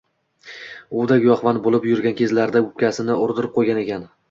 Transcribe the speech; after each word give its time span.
Oʼvda 1.01 1.17
giyohvand 1.25 1.61
boʼlib 1.67 1.85
yurgan 1.91 2.17
kezlarida 2.23 2.61
oʼpkasini 2.65 3.21
urdirib 3.29 3.57
qoʼygan 3.61 3.87
ekan. 3.87 4.13